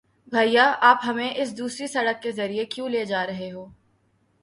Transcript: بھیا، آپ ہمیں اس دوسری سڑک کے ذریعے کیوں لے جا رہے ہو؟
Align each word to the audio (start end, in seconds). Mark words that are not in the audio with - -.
بھیا، 0.31 0.63
آپ 0.81 0.97
ہمیں 1.05 1.33
اس 1.35 1.57
دوسری 1.57 1.87
سڑک 1.87 2.21
کے 2.21 2.31
ذریعے 2.31 2.65
کیوں 2.65 2.89
لے 2.89 3.05
جا 3.05 3.25
رہے 3.27 3.51
ہو؟ 3.51 3.65